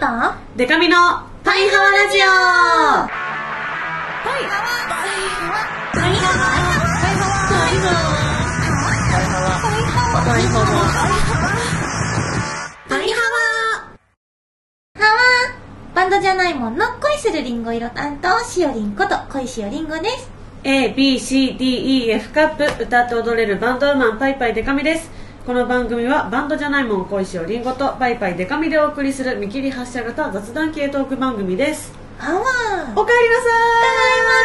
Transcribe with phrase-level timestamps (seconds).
[0.00, 0.06] と
[0.56, 0.96] デカミの
[1.44, 2.22] パイハワラジオ。
[2.24, 2.32] パ
[3.04, 4.72] イハワ。
[4.88, 5.60] パイハワ。
[5.92, 6.48] パイハワ。
[6.72, 7.68] パ
[10.40, 10.64] イハワ。
[12.88, 13.44] パイハワ。
[14.96, 15.20] ハワ
[15.94, 20.30] バンドじゃないもんの恋するリンゴ色担当しおりんこと恋しおりんごです。
[20.64, 25.10] A, B, C, D, E, F カップ歌って踊れるバンドウーマンパイパイデカミです
[25.50, 31.92] この番組はバンドじゃないもん恋しおりんごとパイパイデカミでお送りする見切り発車型雑談系トーク番組です。
[32.18, 34.38] ハワおかえりなただいま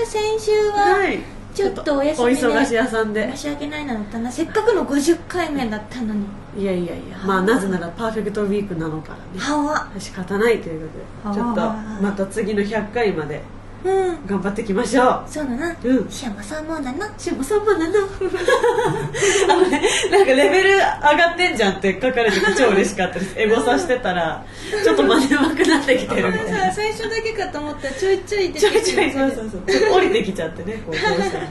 [0.00, 1.18] る先週は、さいはい。
[1.54, 3.26] ちょっとお休みでお忙し屋さんで。
[3.34, 3.94] 申し訳ないな。
[3.94, 6.26] のったなせっかくの50回目だったのに。
[6.58, 7.16] いやいやいや。
[7.24, 9.22] まあなぜならパーフェクトウィークなのからね。
[9.38, 11.36] ハワ仕方ないということで。
[11.36, 13.40] ちょっとまた次の100回まで
[13.84, 14.26] うん。
[14.26, 15.22] 頑張っていきましょう。
[15.26, 15.76] そうだな。
[15.82, 16.10] うん。
[16.10, 17.10] シアマさんもだな。
[17.18, 17.78] しもさんもな。
[17.78, 17.84] の
[19.48, 23.34] あのねなんかレベル上がってんじゃんって書かれてて超嬉しかったです。
[23.36, 24.44] エゴさしてたら。
[24.84, 26.72] ちょっと真似上手くなってきてるみたいな。
[26.72, 29.92] 最初だけかと思ったらちょいちょい出ちょいちょいそうそうそう。
[29.94, 31.46] 降りてきちゃってねこうこうしたら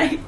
[0.00, 0.18] はい。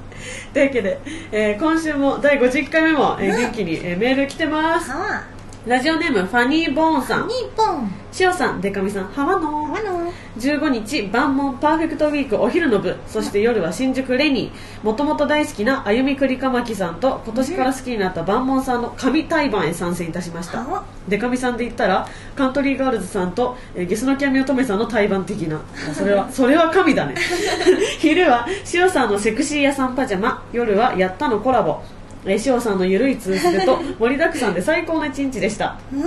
[0.52, 1.00] というわけで、
[1.32, 4.90] えー今週も第50回目も、えー元気に、えーメール来てます。
[4.90, 5.22] ハ
[5.64, 9.72] ラジオネームファニーボーンさワん日本しおさんデカミさんハワノー。
[9.84, 12.96] の15日万門パーフェクトウィークお昼の部。
[13.06, 14.84] そして夜は新宿レニー。
[14.84, 20.66] もともと大好きなあゆみくりかまきさんと今年から好きになった万門さんの神対バンへ参戦いたしました。
[21.06, 25.60] デカミさんで言ったらカントリーガールズさんと、えーゲスのキャミオトメさんの対バン的な。
[25.88, 27.14] あそれは それは神だね。
[28.00, 30.42] 昼はしおさんのセクシー屋さんパジャマ。
[30.52, 31.80] 夜はやったのコラボ
[32.24, 35.76] えーしおさんのゆるい通じてと 盛りだくさんで最高の一日でした。
[35.92, 36.02] うん。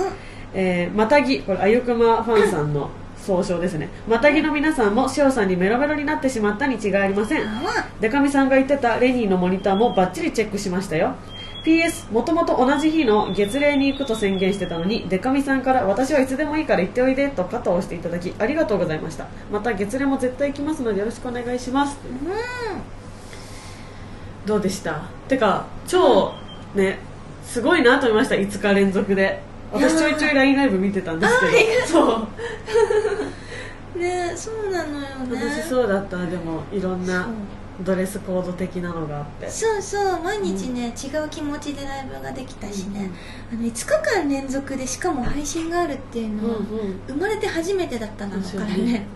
[0.54, 3.88] えー、またぎこれあゆくまファンさんの総称ですね。
[4.08, 7.44] またぎの皆さんもしおさんにメロメロになってしまったに違いありません。
[7.44, 11.14] ハワデカミさんが言ってたレニーのモニターもバッチリチェックしましたよ。
[11.64, 19.26] PS もともと同じ日の月齢に行くと宣言してたのにデカミさんから私はいつでもいいから行っておいでと肩を押していただきありがとうございました。
[19.50, 21.98] また月齢も絶対行きますのでよろしくお願いします。
[22.04, 23.05] うん
[24.46, 25.02] どうでした？
[25.28, 26.32] てか超
[26.74, 26.98] ね
[27.44, 29.40] すごいなと思いました5日連続で。
[29.72, 32.00] 私ちょいちょい LINE ライブ見てたんですけど。
[32.00, 32.14] そ
[33.96, 33.98] う。
[33.98, 35.40] ねそうなのよね。
[35.44, 36.18] 楽しそうだった。
[36.26, 37.26] でもいろんな
[37.84, 39.50] ドレスコード的なのがあって。
[39.50, 40.22] そうそう。
[40.22, 43.10] 毎日ね、違う気持ちでライブができたしね、
[43.52, 47.00] あの5日間連続でしかも配信があるっていうのは、うんうん。
[47.08, 49.06] 生まれて初めてだったのだからね。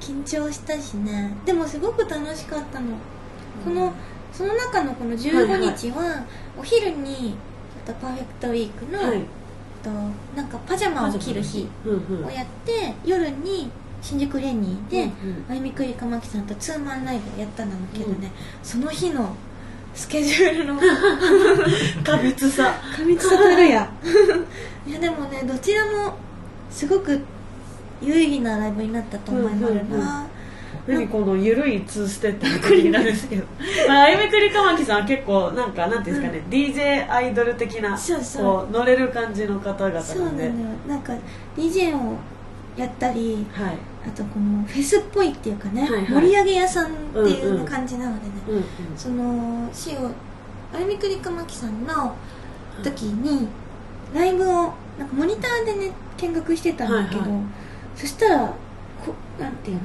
[0.00, 1.34] 緊張したしね。
[1.44, 2.86] でもすごく楽しかったの。
[3.64, 3.92] この
[4.32, 6.24] その中のこの15日は
[6.58, 7.36] お昼に
[7.86, 9.24] パーフェクトウィークの、はい。
[9.82, 9.90] と
[10.36, 13.70] なんかパジャマを着る日をやって夜に
[14.02, 15.10] 新宿レニーで、
[15.48, 18.32] あゆみくりかまきさんとツーマンライブをやったんだけどね、
[18.62, 19.34] その日の
[19.94, 20.80] スケジュールの
[22.04, 22.74] 過密さ。
[22.96, 23.88] 過密さたるや。
[24.86, 24.90] い。
[24.92, 26.14] やでもねどちらも
[26.70, 27.20] すごく
[28.02, 30.26] 有意義なライブになったと思いまるな、
[30.86, 32.50] 何このゆるいツーステって気
[32.82, 33.44] になるんですけど、
[33.88, 38.72] まあ、あゆみくりかまきさんは結構なんかなんていうんですかね、DJ アイドル的なそうそうこう。
[38.72, 41.12] 乗れる感じの方々そうなのよなんでなんか
[41.56, 42.14] DJ を
[42.76, 43.76] やったりはい。
[44.06, 46.06] あとこのフェスっぽいっていうかね、はいはい。
[46.08, 48.64] 盛り上げ屋さんっていううんうん感じなのでね、うんうん
[48.96, 52.14] そのしおあゆみくりかまきさんの
[52.82, 53.48] 時に
[54.14, 54.52] ライブを
[54.98, 57.40] なんかモニターでね見学してたんだけど、はいはい。
[57.96, 58.38] そしたら
[59.04, 59.82] こなんていうの？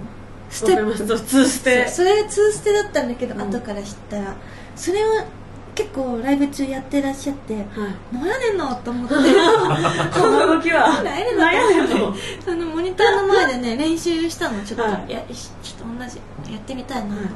[0.52, 1.08] スわかります。
[1.08, 3.42] そうツーステそれツーステだったんだけど、うん。
[3.42, 4.36] 後から知ったら
[4.76, 5.26] それは
[5.74, 7.66] 結構ライブ中やってらっしゃってはい。
[8.12, 9.16] 何やねんのと思って。
[10.14, 11.02] この動きは。
[11.04, 15.12] 何やねんの何やねんのモニターの前でね練習したのちょっと、はい。
[15.12, 16.18] い、やちょっと同じ。
[16.52, 17.28] やってみたいなと思って、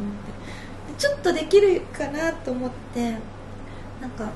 [0.97, 3.11] ちょっとできるかなと思って
[4.01, 4.29] なんか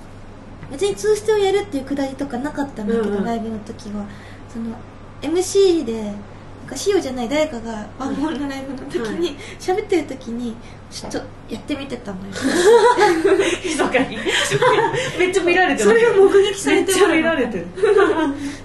[0.71, 3.25] 別にツーステをやるっていうくだりとかなかったんだけど、うんうん。
[3.25, 4.05] ライブの時は。
[4.51, 4.75] その
[5.21, 6.13] MC で
[6.69, 10.55] かシオじゃない誰かがワンモンのライブの時はに喋、ってる時に
[10.91, 11.17] ちょっと
[11.49, 12.25] やってみてたのよ
[13.63, 14.17] 密かに
[15.17, 15.89] めっちゃ見られてる。
[15.89, 17.67] それを目撃されてめっちゃ見られてる。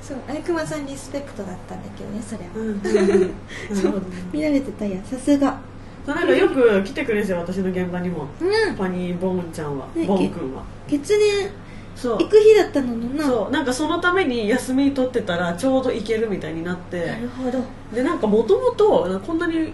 [0.03, 3.31] そうあいくまさんリスペクトだったんだけどねそれは、
[3.75, 4.03] そう
[4.33, 5.03] 見られてたや。
[5.05, 5.59] さすが。
[6.07, 8.29] なんかよく来てくれるんですよ私の現場にも。
[8.41, 8.75] うん。
[8.75, 10.63] ファニーボーンちゃんは、ねボーン君は。
[10.87, 11.51] 月年
[11.97, 13.25] 行く日だったののな。
[13.25, 13.51] そう。
[13.51, 17.07] なんかそのために休み取ってたらちょうど行けるみたいになって。
[17.07, 17.59] なるほど。
[17.95, 19.73] でなんかもともとこんなに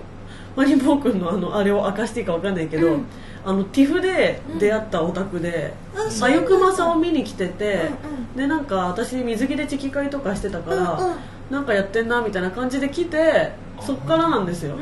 [0.57, 3.05] マニボー君のあのあれを明かしていいかわかんないけど、うん。
[3.45, 11.17] あの TIFF で出会ったオタクで、あそうあゆくまさんを見に来てて、うんでなんか私水着でチェキ会とかしてたから、うんうん
[11.51, 14.77] なんかやってんなみたいな感じで来てそっからなんですよ、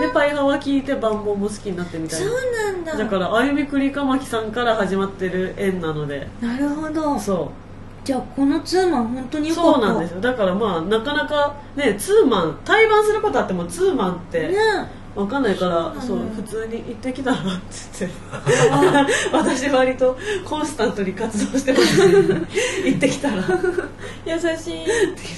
[0.00, 2.96] でパイハワ聞いてバンボンも好きになってみたいそうななんだ。
[2.96, 6.26] だからあゆみくりかまきさんから始まってる縁なので。
[6.40, 7.18] なるほど。
[7.18, 7.50] そ
[8.02, 9.72] じゃあこのツーマン本当によかった。
[9.72, 10.20] そうなんですよ。
[10.20, 14.56] だからまあなかなかねツーマン対バンすることあってもツーマンってね
[15.14, 17.50] わかんないからそうう普通に行ってきたらって
[18.00, 18.18] 言って。
[19.32, 22.00] 私割とコンスタントに活動してます。
[22.86, 23.42] 行ってきたら。
[24.24, 24.86] 優しい。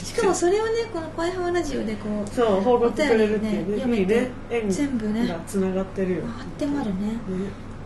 [0.04, 5.26] しかもそれをねこの「パイハワラジオ」でこうそう報告くれるっていうね読めていいね縁全部ね。
[5.26, 7.12] がつながってるよ、ね、回ってもあるね。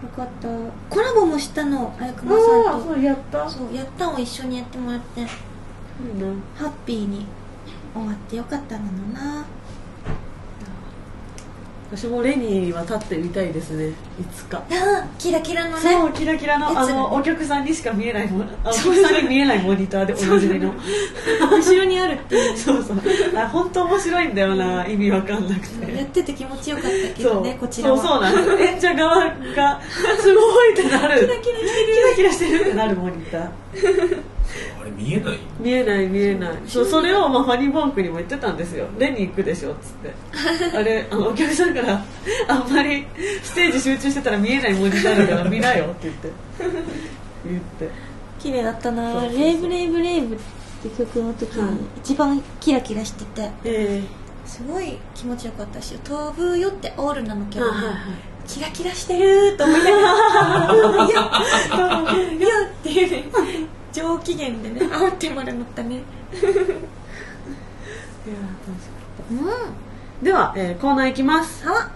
[0.03, 0.49] よかった。
[0.91, 3.49] コラボもしたのあやくまあさあんとそうやった。
[3.49, 5.21] そうやったんを一緒にやってもらって。
[5.21, 7.25] いいなハッピーに
[7.95, 8.85] 終わってよかったの
[9.15, 9.45] な
[11.91, 13.91] 私もレニーは立ってみたいですね。
[13.91, 13.93] い
[14.35, 14.59] つか。
[14.71, 15.81] あキラキラのね。
[15.81, 20.75] そうキラキラのあのお客さんにしか見えないもあお客さんに見えないモニターでおなじみの。
[21.49, 22.57] 後ろにあるっていう。
[22.57, 22.97] そうそう。
[23.37, 25.97] あ本当面白いんだよな意味わかんなくて。
[25.97, 27.97] やってて気持ちよかったけどねこちらは。
[27.99, 28.63] そうそうなんです。
[28.63, 29.81] 演者側が
[30.19, 31.21] すごいってなる。
[31.27, 31.95] キラキラしてる。
[31.95, 34.27] キラキラしてるってなるモニター
[34.81, 36.53] あれ見えない見えない見えない。
[36.67, 36.85] そう。
[36.87, 40.15] それをまあファニーボンクにも言ってたんですよ「レに行くでしょ」っつって。
[40.77, 42.05] あれあのお客さんから
[42.49, 43.07] あんまり
[43.43, 46.31] ステージ集中してたら見えないモニターだから見なよって言って。
[47.45, 47.91] 言って。
[48.39, 49.23] 綺麗だったな。
[49.29, 50.39] レイブレイブレイブ」っ
[50.83, 51.71] て曲の時はい。
[51.73, 53.51] に一番キラキラしてて。
[53.65, 54.03] え
[54.45, 57.97] すごい気持ちよかったし「飛ぶよ」ってオールなのけど、えはいはいはい。
[58.47, 61.21] キラキラしてると思いながら「飛ぶよ
[61.69, 63.25] 飛ぶよ」っていうね
[63.97, 65.97] 上機嫌でね煽ってもらったね。
[65.97, 66.03] いや
[66.45, 66.53] 楽
[68.83, 69.39] しかっうん。
[69.39, 69.45] た
[70.23, 71.65] では、えーコーナーいきます。
[71.67, 71.91] あ。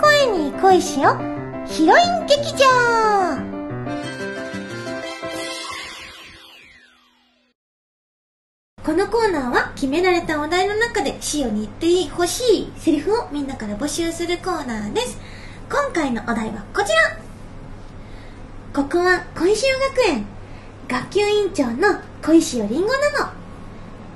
[0.00, 1.16] 声に恋しよ
[1.66, 2.66] ヒロイン劇場。
[8.84, 15.18] このコーナーは決められたお題の中でシオに言ってほしいセリフをみんなから募集するコーナーです。
[15.70, 17.29] 今回のお題はこちら
[18.72, 20.24] ここは小石学園。
[20.86, 23.32] 学級委員長の小石りんごなの。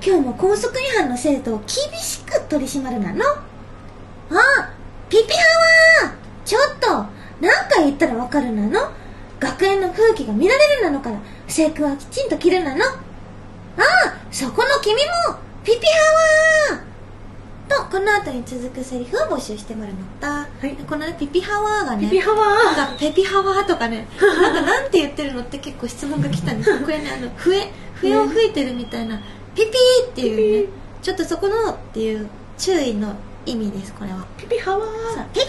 [0.00, 1.66] 今日も校則違反の生徒を厳
[1.98, 3.24] しく取り締まるなの。
[3.24, 4.70] あ
[5.08, 6.14] ピピハワー。
[6.44, 6.86] ちょっと
[7.40, 8.92] 何回言ったらわかるなの。
[9.40, 11.18] 学園の風紀が見られるなのから
[11.48, 12.84] 制服はきちんと着るなの。
[12.84, 12.88] あ
[13.80, 13.82] あ
[14.30, 15.00] そこの君も
[15.64, 15.78] ピピ
[16.70, 16.93] ハワー。
[17.68, 20.76] とこの後に続くセリフを募集してもらった、い。
[20.76, 22.64] このねピピハワーがねピピハワ。
[22.64, 29.18] なんかペピハワーとかね なんかなんて言ってるのって結構質問が来たんです これねあの笛笛を吹いてるみたいな
[29.54, 30.72] ピピーっていうね
[31.02, 32.28] ちょっとそこのっていう
[32.58, 33.14] 注意の
[33.46, 34.18] 意味ですこれは。
[34.18, 34.78] ーピピハワ。
[34.78, 35.46] ーさあピピ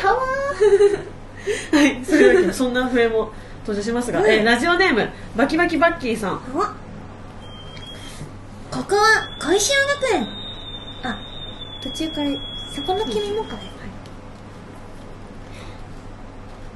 [0.00, 0.20] ハワ。
[0.22, 1.16] ー
[1.76, 4.26] はい、そういうわけでそんな笛も登場しますが、うん。
[4.26, 6.34] えーラジオネームバキバキバッキーさん。
[6.34, 6.60] お
[8.70, 10.28] ここは小石尾学園。
[11.02, 11.18] あ
[11.86, 12.30] 途中から
[12.74, 13.58] そこの君もかい、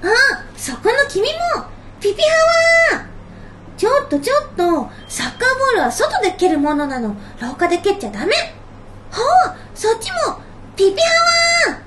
[0.03, 0.07] あ
[0.57, 1.27] そこの君
[1.57, 1.65] も
[2.01, 2.29] ピピハ
[2.95, 3.07] ワー。
[3.77, 7.17] ちょっとちょっとサッカーボールは外で蹴るものなの。
[7.41, 8.35] 廊下で蹴っちゃダメ。
[9.11, 10.41] ほうそっちも
[10.77, 11.01] ピピ
[11.67, 11.81] ハワー。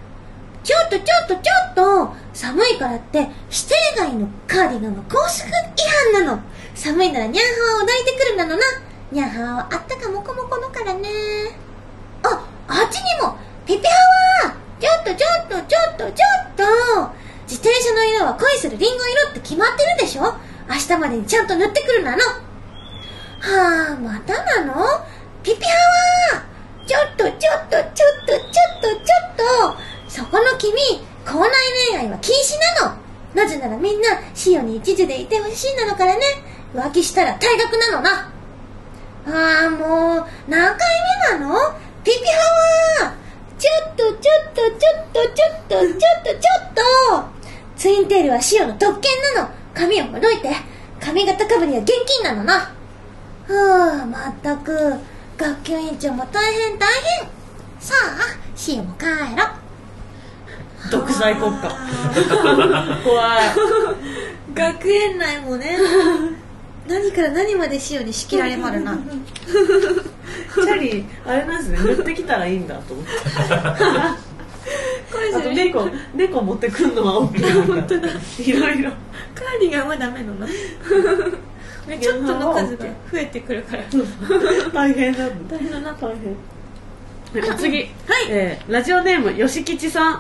[0.62, 1.42] ちょっとちょっとちょ
[1.72, 3.36] っと寒いからって指定
[3.96, 5.52] 外のカーディガンは校則違
[6.14, 6.42] 反なの。
[6.76, 8.62] 寒いならニャンハワを抱いてくるなのな。
[9.14, 11.10] ニャンハワはあったかもこもこのからね
[12.68, 16.64] あっちにもピピハワちょっとちょっとちょっとちょっと
[17.44, 20.24] 自転車の色は恋するリンゴ色って決まってるでしょ？
[20.70, 22.24] 明日までにちゃんと塗ってくるなの。
[22.24, 24.74] はあまたなの？
[25.44, 25.70] ピピハ
[26.36, 26.44] ワ
[26.86, 30.10] ちょっとちょっとちょっとちょっとちょっと。
[30.10, 30.72] そこの君
[31.26, 31.52] 校内
[31.92, 32.98] 恋愛は禁止なの。
[33.34, 36.22] なぜならみんなシオに一途でいてほしいなのからね。
[36.74, 38.32] 浮気したら退学なのな。
[39.26, 40.88] ああもう何回
[41.32, 41.56] 目なの？
[42.04, 43.16] ピピハワ
[43.58, 47.44] ちょっとちょっとちょっとちょっとちょっとちょっと
[47.76, 50.74] ツインテールはシオの特権なの髪をほどいて。
[51.04, 52.72] 髪型かぶりは現金なのな。
[53.46, 54.72] ふうまったく
[55.38, 56.88] 学級委員長も大変大
[57.20, 57.30] 変。
[57.78, 59.44] さあシオも帰ろ。
[60.88, 61.68] う独裁国家。
[63.04, 63.44] 怖い。
[64.56, 65.78] 学園内もね
[66.88, 68.98] 何から何までシオに仕切られまるな。
[68.98, 71.96] チャリーあれなんですね。
[71.96, 73.12] 塗ってきたらいいんだと思って。
[75.36, 78.92] あと猫猫持ってくんのは OK なんだいろいろ。
[79.36, 80.46] カーディガンはダメなの。
[80.46, 83.84] ねちょっとの数が増えてくるから。
[84.74, 85.94] 大変だ大変だな。
[85.94, 86.36] 大変。
[87.52, 87.90] お次、はい。
[88.30, 90.14] えーラジオネームよしきちさん。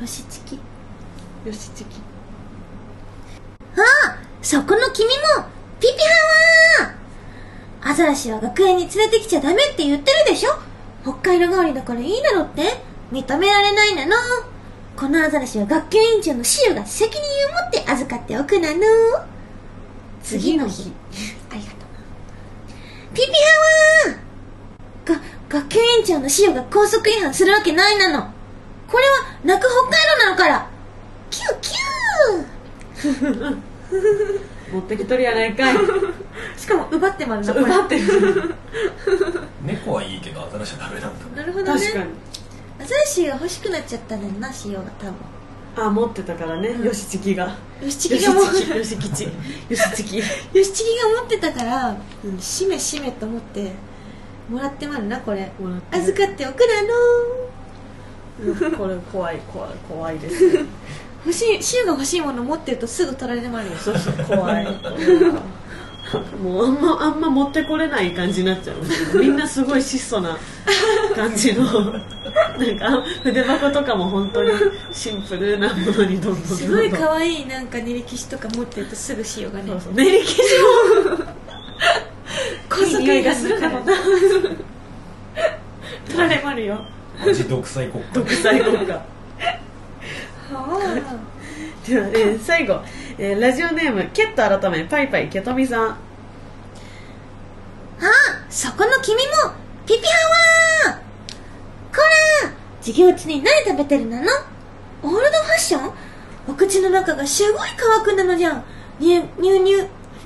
[0.00, 0.54] よしちき
[1.46, 2.00] よしちき
[3.76, 5.46] ああそこの君も
[5.80, 7.90] ピピハワー。
[7.90, 10.50] アザラシは学園に連れてきちゃダメって言ってるでしょ？
[11.02, 12.62] 北海道代わりだからいいだろって。
[13.10, 14.14] 認められないなの。
[14.96, 18.80] このアザラシは学級委員長のシオが責任を持って預かっておくなの。
[20.22, 20.92] 次の日。
[21.50, 23.14] ありがとう。
[23.14, 23.38] ピピハ
[24.10, 25.18] ワー。
[25.18, 28.30] が学級委員長のシオが校則違反するわけないなの。
[28.86, 30.70] これは泣く北海道なのから。
[31.30, 33.60] キューキュ
[34.72, 35.74] 持ってきとるやないかい。
[35.74, 36.12] ー
[36.56, 37.64] しかも奪ってまるなこれ。
[37.66, 38.54] 奪ってる。
[39.64, 41.80] 猫はいいけどアザラシはダメなんだなるほどね。
[41.80, 42.04] 確かに。
[42.80, 45.14] アザラシが欲しくなっちゃったねんなシオが多分。
[45.76, 46.84] あ持ってたからね、うん。
[46.86, 47.44] よしちきが。
[47.82, 49.10] よしちきがもうよしちきよしき。
[49.10, 49.24] ち
[49.68, 50.18] よしちき。
[50.18, 53.72] よしちきが持ってたから、うん、しめしめと思って
[54.48, 55.50] もらってまるなこれ。
[55.92, 56.88] 預かっておくなの
[58.76, 60.64] これ怖い怖い怖いですね
[61.24, 63.76] 欲しいシオが欲しいもの持ってるとすぐ取られてまるよ。
[63.76, 64.66] そうそう怖い。
[66.42, 69.18] もうあんまあんま持ってこれない感じになっちゃう。
[69.18, 70.36] みんなすごい質素な
[71.14, 71.64] 感じの。
[71.70, 74.50] なんか筆箱とかも本当に
[74.92, 76.58] シンプルなものにどんどんどんどん。
[76.58, 79.64] すごい可愛いなんか練り消しとか持ってるとすぐシオがね。
[79.68, 79.94] そうそう。
[79.94, 80.42] 練り消し
[82.68, 83.92] 高速いいがするだろうな。
[86.08, 86.84] 取られまるよ。
[87.24, 88.10] マジ独裁国家。
[88.14, 88.94] 独裁国家。
[88.94, 89.19] はあ
[91.86, 92.80] では、えー最後、
[93.18, 95.88] えーラジオネームケット改めパイパイケトミさん。
[95.88, 95.96] あ
[98.48, 99.22] そこの君も
[99.86, 100.08] ピピハ
[100.88, 100.98] ワー。
[101.94, 101.96] こ
[102.44, 104.26] ら授業中に何食べてるなの？
[105.02, 105.92] オールドファッション？
[106.48, 108.64] お口の中がすごい乾くなのじゃん。
[108.98, 109.74] にゅ乳乳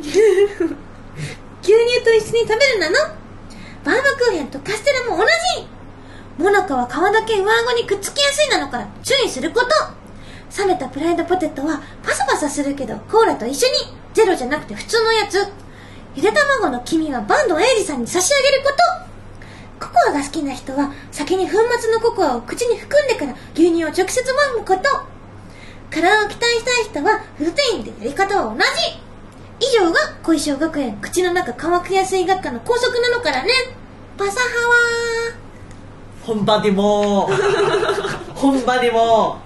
[0.00, 0.12] 牛
[1.62, 2.97] 乳と一緒に食べるなの？
[3.85, 5.67] バームクーヘンとカステラも同じ。
[6.37, 9.69] モナカは皮だけ上顎にくっつきやすいなのから注意すること
[10.57, 15.47] 冷めたプライドポテトはパサパサするけどコーラと一緒にゼロじゃなくて普通のやつ。
[16.15, 18.71] ゆで卵の黄身は坂東英二さんに差し上げるこ
[19.81, 19.87] と。
[19.87, 24.83] ココアが好きな人は先に粉末のココアを口に含んでから牛乳を直接飲むこと。
[25.91, 28.67] 体を期待したい人はフルテインでやり方は同じ。
[29.61, 30.97] 以上が小石小学園。
[31.01, 33.51] 口の中乾きやすい学科の校則なのからね。
[34.17, 36.27] パサハワー。
[36.27, 37.29] 本場にも。
[38.35, 39.38] 本場にも。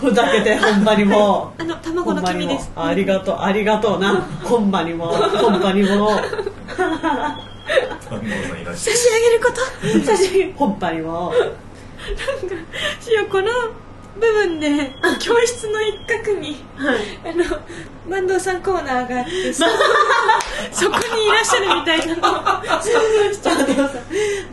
[0.00, 1.52] ふざけて本場にも。
[1.58, 2.70] あの卵の黄身です。
[2.76, 4.20] ありがとうありがとうな。
[4.44, 5.08] 本場にも。
[5.08, 6.20] 本場にも
[8.74, 9.60] 差し上げること。
[10.04, 11.32] 写真本場にも。
[13.00, 13.48] しよこの
[14.20, 16.98] 部分で教室の一角にはい。
[17.24, 17.44] あの
[18.08, 19.64] 坂東さんコーナーがあってそ
[20.72, 22.34] そこにいらっしゃるみたいなのを。
[22.62, 22.90] 坂
[23.22, 23.56] 東さん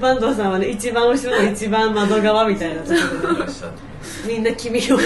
[0.01, 2.95] 坂東さんはね一番後ろの一番窓側みたいなとこ
[3.27, 3.35] ろで。
[3.35, 3.77] いらっしゃって
[4.27, 4.97] みんな君を。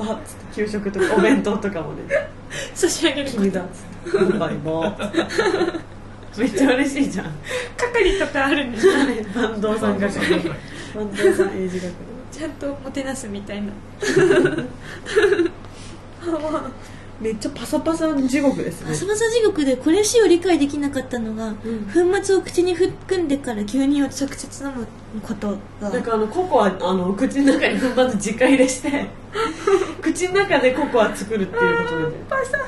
[0.00, 0.18] あ
[0.54, 2.02] 給食とかお弁当とかもね。
[2.74, 3.62] 差し上げる君だ
[4.64, 4.96] も。
[6.36, 7.26] めっちゃ嬉しいじゃん。
[7.76, 9.24] 係とかあるんですよね。
[9.34, 11.92] 坂東さんが坂東さん英字学
[12.30, 13.72] ちゃんともてなすみたいな。
[17.20, 18.90] めっちゃパサパサの地獄ですね。
[18.90, 21.56] パサパサ地獄でこれしを理解できなかったのが、ん。
[21.56, 21.64] 粉
[22.22, 24.86] 末を口に含んでから牛乳を直接飲む
[25.20, 25.90] ことが。
[25.90, 29.06] だからあのココアあの口の中に粉末直入れして
[30.00, 32.16] 口の中でココア作るっていうことなんで。
[32.30, 32.64] パサハ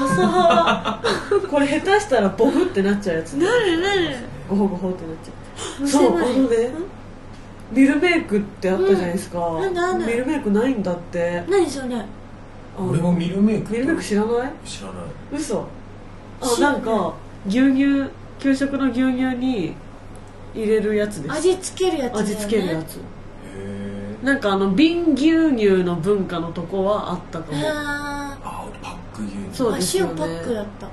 [0.00, 1.00] パサハ
[1.40, 1.48] ワ。
[1.48, 4.16] これ下手したらボフってなっちゃうやつワなるなる。
[4.50, 5.86] ゴホゴホってなっちゃう。
[5.86, 6.70] そそううあのね
[7.72, 11.42] ミルメイクってあったじゃないですか、うんなんだなんだミルメイクないんだって。
[11.48, 11.88] 何それ
[12.78, 14.52] 俺もミルメイクミルメイク知らない？
[14.66, 15.04] 知らない。
[15.32, 15.66] 嘘。
[16.40, 17.14] あなんか
[17.46, 19.74] 牛乳給食の牛乳に
[20.54, 21.34] 入れるやつです。
[21.36, 22.32] 味付けるやつだよね。
[22.32, 22.96] 味付けるやつ。
[22.96, 23.00] へ
[24.24, 27.58] なんかあの瓶牛乳の文化のとこはあったかも。
[27.64, 29.56] ああパック牛乳。
[29.56, 30.12] そうですよね。
[30.12, 30.88] 塩パックだった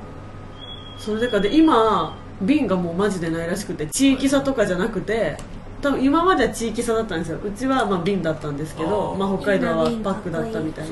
[0.97, 5.37] それだからで今瓶がもうマジでないらしくて地域差とかじゃなくて
[5.81, 7.39] 多分今までは地域差だったんですよ。
[7.43, 10.91] うちはまあ瓶だったんですけどまあ、北海道はパックだったみたいに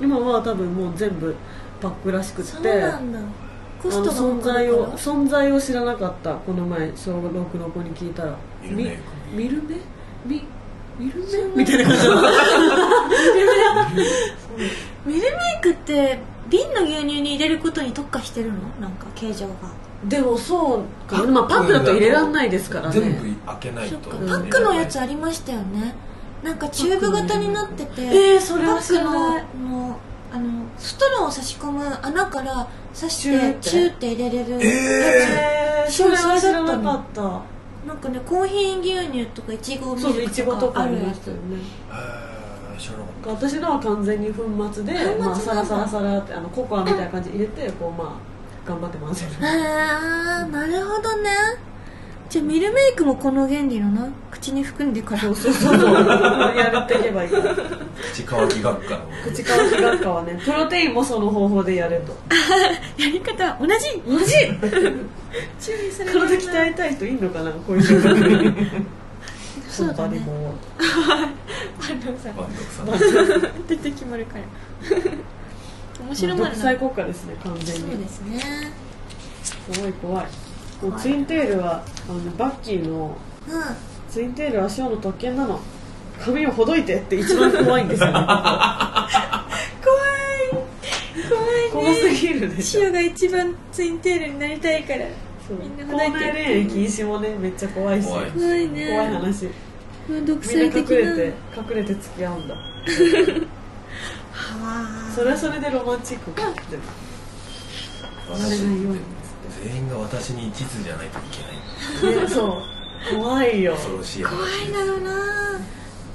[0.00, 1.34] 今は多分もう全部
[1.80, 3.18] パックらしくってそうなんだ。
[3.82, 8.36] コストが存在を存在を知らなかったこの前小6の子に聞いたら。
[8.62, 8.92] ミルメ？
[8.92, 9.02] イク
[9.34, 9.76] みミルメ？
[10.26, 10.44] ミ
[10.98, 11.26] ミルメ
[11.56, 12.16] みたいな感じの
[15.06, 15.26] ミルメ
[15.58, 16.18] イクって
[16.48, 18.58] 瓶の牛乳に入れることに特化してるの？
[18.80, 19.54] なんか形状が。
[20.04, 23.00] でもそうか、まあ、パックだと入れられないですからね。
[23.00, 24.10] 全部開けないと。
[24.10, 24.26] そっか。
[24.26, 25.94] パックのやつありましたよね。
[26.42, 29.96] なんかチューブ型になっててえー、それパは知らックのないの
[30.32, 33.56] あのストローを差し込む穴から刺してて。
[33.60, 34.52] チューって入れれる。
[34.52, 37.42] やつ、えー、それは知らなかった。
[37.86, 41.42] なんかねコーヒー牛乳とかいちごミそうそういルちごとかあクとかあるやつりましたよね
[42.78, 48.20] 知らなかっ私のは完全に粉末で粉末まあ、サラサラサラってあのココアみたいな感じで入れてこうま
[48.64, 51.30] あ頑張って混ぜるあーなるほどね。
[52.28, 55.94] じゃあミルメイクもこの原理のな口に含んでからそうそうそうそう。
[56.56, 57.30] やっていけばいい。
[57.30, 59.00] から口乾き学科の。
[59.24, 62.12] 口乾き学科はねプロテインもその方法でやれと。
[63.02, 63.72] やり方は同じ。
[64.06, 64.34] マジ
[65.58, 68.86] 注意され体鍛えたい人いんのかなこういう状況に
[69.68, 70.20] そうだね
[71.94, 72.36] も安藤さん。
[72.36, 73.66] バンドさん。
[73.66, 74.44] 出て決まるから。
[76.04, 78.40] 面白まるな独裁国家ですね完全そうにですね。
[79.74, 80.26] 怖い怖い。
[80.82, 83.16] もうツインテールはあのバッキーの
[83.48, 83.62] うん。
[84.10, 85.60] ツインテールは塩の特権なの。
[86.20, 88.12] 髪をほどいてって一番怖いんですよね。
[91.72, 94.82] 怖怖すぎるでしょ塩が一番ツインテールになりたい。
[94.84, 95.00] から
[95.46, 96.06] そうみんなほどい。
[96.06, 99.50] て校内恋愛禁止もねめっちゃ怖いし怖い怖いね怖い話う
[100.14, 102.54] ん独みんな隠裁的なれて隠れて付き合うんだ。
[102.54, 102.60] は
[105.10, 105.12] あ。
[105.14, 106.42] それはそれでロマンチックか。
[106.70, 106.82] でも
[108.30, 109.00] 私慣れないように。
[109.64, 111.22] 全員が私に一途じゃないとい
[112.00, 112.16] けない。
[112.22, 112.62] ねそう。
[113.16, 113.74] 怖いよ。
[113.74, 115.10] 恐ろしい話怖いだろうな。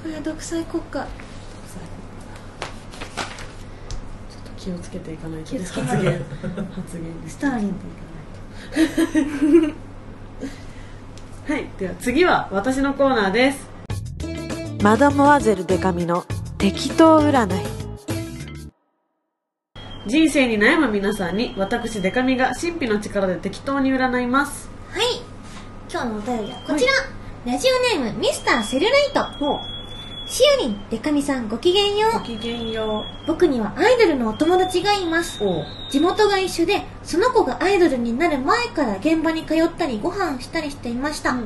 [0.03, 0.99] これは独裁国家。
[0.99, 1.07] ちょ
[4.39, 5.85] っと気をつけていかないと発言
[6.75, 7.03] 発言。
[7.27, 7.75] スターリン
[11.47, 11.67] はい。
[11.77, 13.67] では次は私のコーナーです
[14.83, 16.25] マダモアゼルデカミの
[16.57, 17.65] 適当占い。
[20.05, 24.69] 人生に悩む皆さんに私デカミが神秘の力で適当に占います。
[24.91, 25.21] はい。
[25.89, 26.91] 今日のお便りはこちら、
[27.49, 29.23] ラジオネームミスターセルライト。
[29.23, 29.59] ほう
[30.25, 32.13] しおりんデカミさんごきげんよう。
[32.13, 35.41] ごきげんよ僕にはアイドルのお友達がいます。
[35.41, 35.61] うお。
[35.61, 41.37] う地元が一緒でその子がアイドルになる前から現場に通ったりご飯したりしていました、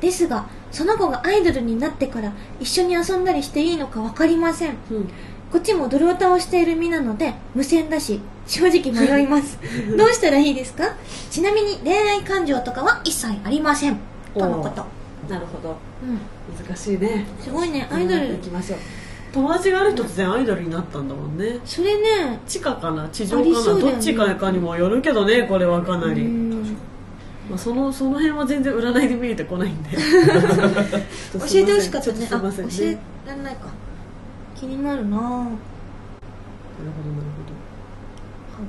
[0.00, 4.76] ですがその子がアイドルになってから一緒に遊んだりしていいのか分かりません。
[4.90, 5.08] うん。
[5.50, 9.58] こっちもドルオタをしている身なので無線だし正直迷います。
[9.96, 10.94] どうしたらいいですか？
[11.30, 13.96] ちなみに恋愛感情とかは一切ありません。
[14.34, 14.84] とのこと。
[15.32, 15.76] なるほど。
[16.02, 16.20] うん。
[16.66, 17.24] 難しいね。
[17.40, 17.88] すごいね。
[17.90, 18.78] アイドル行きましょう。
[19.32, 21.58] 友達がある日突然アイドルになったんだもんね。
[21.64, 23.08] それね地下かな？
[23.08, 23.80] 地上かな、ね。
[23.80, 26.76] どっちかかにもよるけどねこれはかなり、うん
[27.48, 29.90] まあ、そのその辺は全然占いで見えてこないんで。
[29.96, 29.98] 教
[31.54, 32.26] えてほしかったね。
[32.26, 33.60] ちょっとすいませんあ教えられないか。
[34.56, 35.16] 気になるな。
[35.18, 35.52] なるほどなる
[38.56, 38.62] ほ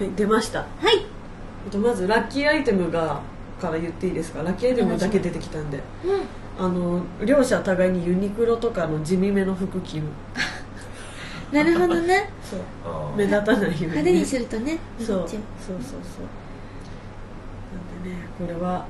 [0.00, 0.04] ど。
[0.04, 0.58] はい出ました。
[0.60, 0.98] はい。
[0.98, 3.20] えっとまずラッキーアイテムが
[3.60, 4.42] から言っていいですか？
[4.42, 5.80] ラッキーアイテムだけ出てきたんで。
[6.04, 6.64] うん。
[6.64, 10.02] あの両者互いにユニクロとかの地味めの服着る。
[11.50, 12.28] なるほどね。
[13.16, 13.86] 目立たないようにね。
[13.86, 15.06] 派手にするとねそう。
[15.06, 15.38] そうそうそう
[17.72, 18.86] なんでねこれは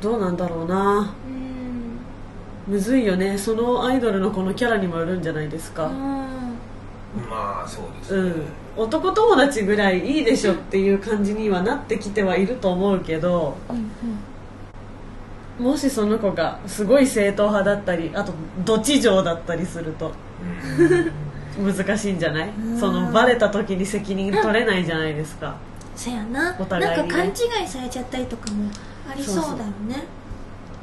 [0.00, 1.14] どうなんだろうな。
[1.26, 2.74] ううん。
[2.74, 3.38] むずいよね。
[3.38, 5.86] そのアイドルのこのキャラにもよるんじゃないですか。
[5.86, 5.88] あ
[7.30, 8.30] まあそうですね、
[8.76, 8.84] うん。
[8.84, 13.72] 男友達ぐらいいいでしょっていう感じにはなってきてはいると思うけどー
[15.60, 15.64] うん。
[15.64, 18.32] もしその子がすごい正統派だったりあと
[18.66, 20.12] ど地上だったりすると
[21.58, 21.72] うん。
[21.74, 22.50] 難しいんじゃない？
[22.50, 22.78] うん。
[22.78, 25.54] そのバレた時に責任取れないじゃないですか
[25.96, 26.54] そやな。
[26.60, 27.14] お互いにね。
[27.14, 28.70] なんか勘違いされちゃったりとかも
[29.10, 30.04] ありそうだよね。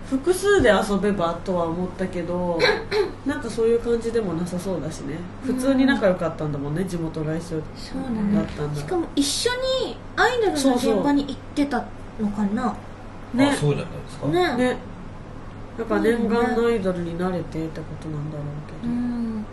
[0.09, 2.59] 複数で遊べばとは思ったけど
[3.25, 5.17] なんかそういう感じでもなさそうだしね。
[5.45, 7.59] 普通に仲良かったんだもんね地元が一緒そう
[8.35, 8.41] だ。
[8.41, 8.81] ったんだ。
[8.81, 9.49] しかも一緒
[9.85, 11.83] にアイドルの現場に行ってた
[12.19, 12.75] のかな。
[13.33, 13.49] ね。
[13.49, 14.55] あそうじゃないですか、ね。
[14.57, 14.77] ね。
[15.77, 19.45] だから念願のアイドルになれてってことなんだろうけど、うん。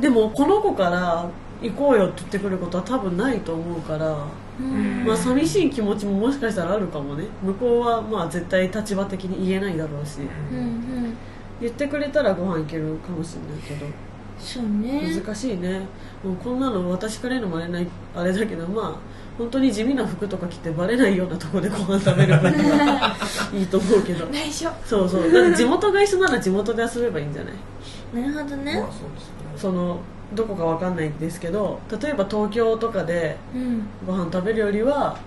[0.00, 1.26] でもこの子から
[1.62, 4.16] 行こうよって言ってくることは多分ないと思うから、
[4.60, 5.04] うん。
[5.06, 7.24] まあ寂しい気持ちももしかしたらあるかもね。
[7.42, 10.18] 向こうはまあ絶対立場的に言えないだろうし。
[10.50, 11.16] うんうん。
[11.60, 13.86] 言ってくれたらご飯行けるかもしれないけど。
[14.38, 15.14] そうね。
[15.24, 15.80] 難しいね。
[16.22, 18.94] もうこんなの私から言うのもあれないあれだけどまあ
[19.38, 23.16] 本当に地味な服とか着てバレないようなところでご飯食べる分には
[23.54, 24.26] いいと思うけど。
[24.26, 24.68] 内緒。
[24.84, 25.32] そうそう。
[25.32, 27.54] だって地元が一緒なら地元で遊べばいいんじゃない？
[28.22, 28.80] なるほどね。
[28.80, 29.34] まあそうですね。
[29.56, 29.98] その
[30.34, 33.86] どこかわかんないんですけど例えば東京とかでうん。
[34.06, 35.18] ご飯食べるよりは、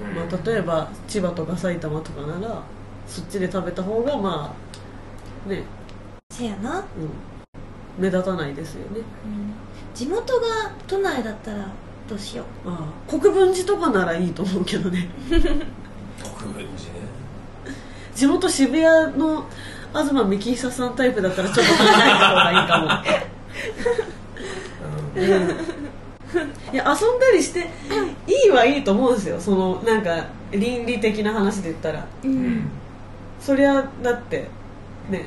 [0.00, 0.16] うん。
[0.16, 2.62] まあ、例えば千葉とか埼玉とかなら
[3.06, 4.54] そっちで食べた方がま
[5.46, 5.62] あね、
[6.30, 6.84] せやな、うん、
[7.98, 8.98] 目立たないですよね。
[8.98, 9.52] うん、
[9.94, 11.68] 地元が都内だったら
[12.08, 15.08] どうしよああ国分寺とかならいいと思うけどね。
[15.28, 15.52] 国分
[16.54, 16.64] 寺？
[16.64, 17.04] ね
[18.14, 19.46] 地元渋谷の
[19.92, 22.84] 東幹久さんタイプだったらちょっと考えた方がいいかも。
[22.86, 22.88] う
[23.30, 23.33] ん
[26.72, 27.60] いや遊んだりして
[28.26, 29.40] いいはいいと思うんですよ。
[29.40, 32.06] そのなんか倫理的な話で言ったら。
[32.24, 32.68] う、うん、
[33.40, 34.48] そりゃだって
[35.08, 35.26] ね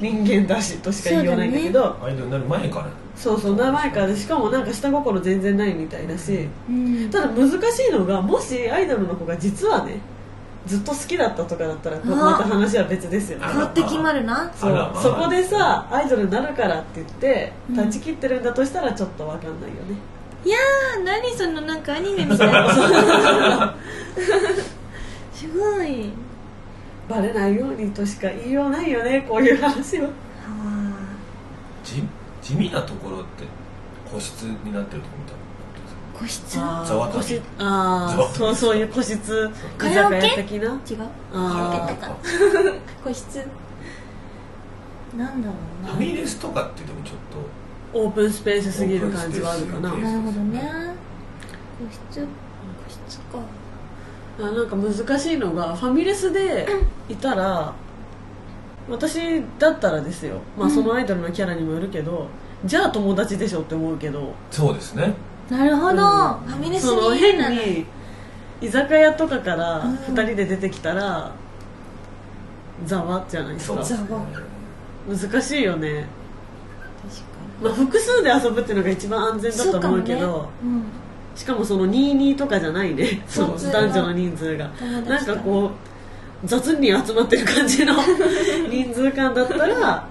[0.00, 1.96] 人間だしとしか言いようないんだけど。
[2.02, 2.88] アイドルになる前から。
[3.14, 4.06] そうそう名前から。
[4.08, 6.48] でしかもなんか下心全然ないみたいだし。
[6.68, 7.10] うん。
[7.10, 7.54] ただ難し
[7.88, 10.00] いのがもしアイドルの子が実はね
[10.66, 13.44] ずっと好きだったとかだったらこうあまた話は別ですよね。
[13.46, 14.52] あ変わって決まるな。
[14.54, 14.90] そう。
[15.02, 17.76] そこでさアイドルになるからって言ってうん。
[17.76, 19.96] 断ち切ってるんだとしたらちょっと分かんないよね、
[20.44, 22.68] いやー何そのなんかアニメみたいな
[25.32, 26.10] すごい。
[27.08, 30.10] バレないようにとしか言いようないよねこういう話は。
[30.46, 30.92] あ
[31.82, 32.02] 地
[32.42, 33.44] 地味なところって
[34.10, 35.34] 個室になってるとこみたい
[36.18, 36.58] 個室？
[36.58, 37.12] あざわあ
[37.60, 39.50] あそうそういう個室。
[39.76, 40.20] 居カラオケ？
[40.20, 40.80] 酒屋的な？
[40.88, 41.08] 違う。
[41.32, 42.14] あカラ
[42.72, 43.46] オ 個室。
[45.16, 45.92] なんだろうな。
[45.92, 47.18] ファミレスとかってでもちょっ
[47.94, 49.90] オープンスペースすぎる感じはあるかな。
[49.90, 50.60] なるほどね。
[51.78, 52.20] 個室？
[52.20, 52.26] 個
[52.90, 53.38] 室か。
[54.40, 56.68] あなんか難しいのがファミレスで
[57.08, 57.74] いたら
[58.88, 60.74] 私だったらですよ、まあ、うん。
[60.74, 62.26] そのアイドルのキャラにもよるけど、
[62.64, 64.20] じゃあ友達でしょって思うけど。
[64.20, 65.14] とそうですね
[65.50, 65.96] なるほど、うん。
[65.96, 67.86] ファミレスその変に
[68.60, 69.94] 居酒屋とかからうん。
[69.94, 71.32] 2人で出てきたら
[72.86, 73.82] ざわじゃないですか。
[75.08, 76.06] 難しいよね、
[77.02, 77.22] 確か
[77.62, 80.84] まあ、複数で遊ぶっていうのが一番安全にだと思うけどにうん。
[81.34, 83.22] しかもその22とかじゃないね。
[83.28, 83.72] そのそう。
[83.72, 84.68] 男女の人数が。
[85.06, 85.70] なんかこう
[86.46, 87.94] 雑に集まってる感じの
[88.70, 90.06] 人数感だったら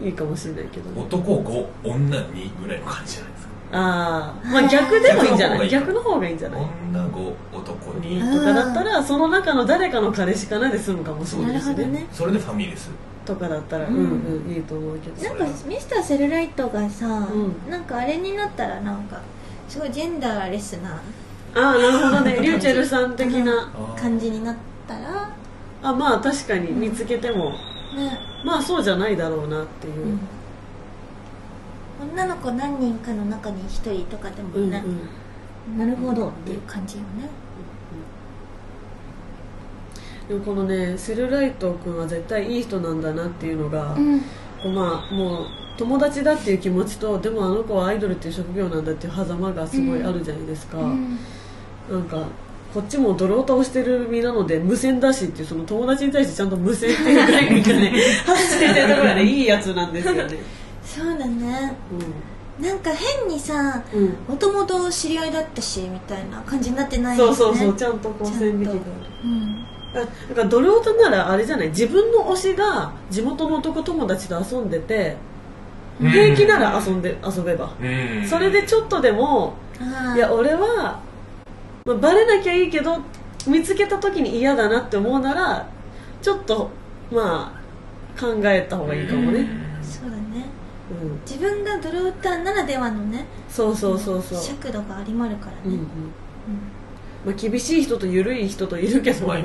[0.00, 1.02] いいかもしれないけどね。
[1.02, 5.68] 男5女2ぐらいの感じじゃないですかああまあ逆でもいいんじゃない？
[5.68, 6.60] 逆逆の方がいいんじゃない？
[6.92, 11.72] 女5男2うんとかだったらその中の誰かの彼氏かなで済むかもしれないしね。
[11.72, 12.06] なるほどね。
[12.12, 12.90] それでファミレス。
[13.24, 15.34] とかだったらううんんうんいいと思うけど。
[15.34, 17.70] なんかミスターセルライトがさ、うん。
[17.70, 19.20] なんかあれになったらなんか
[19.68, 20.98] すごいジェンダーレスなあ
[21.54, 22.38] あなるほどね。
[22.42, 23.72] リューチェルさん的な。
[23.96, 24.56] 感じになっ
[24.88, 25.30] たら。
[25.84, 27.50] あまあ確かに見つけても
[27.96, 30.06] ね、まあそうじゃないだろうなっていう。
[30.06, 30.20] うん
[32.02, 34.70] 女の子何人かの中に1人とかでもうんうん。
[34.70, 34.82] ね、
[35.78, 37.28] なるほどっていう感じよね。
[40.28, 44.20] でもこのねセルライト君は絶対いい人なんだなっていうのが、うん。
[44.20, 44.26] こ
[44.66, 51.18] うまあもう友達だっていう気持ちとでもあの子はアイドルっていう職業なんだっていう狭間がすごいあるじゃないですか、うん。
[51.90, 52.26] なんか
[52.72, 57.92] こっちも泥を倒してる身なので無線だしっていうその友達に対してちゃんと無線っていう概念がね
[58.24, 60.38] 発生してるところがねいいやつなんですよね
[60.84, 61.72] そうだね。
[62.60, 68.76] なんか変にさうん、うんもともと知り合いだったしみたいな感じになってないそうですねそうそうちゃんとこう線引きがう
[69.26, 69.66] ん。
[69.94, 71.68] あだからドルオタならあれじゃない？
[71.68, 75.16] 自分の推しが地元の男友達と遊んでて
[76.00, 76.10] うん。
[76.10, 77.72] 平気なら遊んで遊べば。
[77.80, 78.26] うん。
[78.26, 79.54] それでちょっとでも
[80.14, 81.00] いや俺は、
[81.84, 82.98] まあ、バレなきゃいいけど
[83.46, 85.68] 見つけた時に嫌だなって思うなら
[86.20, 86.70] ちょっと
[87.10, 87.52] ま
[88.16, 89.48] あ考えた方がいいかもね、
[89.82, 90.10] そう
[90.94, 95.60] ん、自分がドルーターならではのねそうそうそうそう、尺度がありまるからね。
[95.66, 95.82] うんうん。
[97.24, 99.44] まあ、厳しい人と緩い人といるけど、うん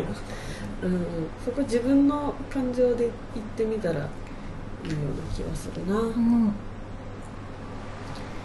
[1.43, 4.07] そこ自分の感情で言ってみたらいいよ
[4.83, 6.53] うな気がするな、うん。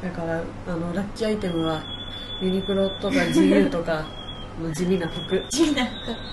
[0.02, 1.83] だからあのラッキーアイテムは
[2.40, 4.05] ユニクロとか GU とか
[4.62, 5.44] の 地味な服。
[5.50, 5.85] 地味な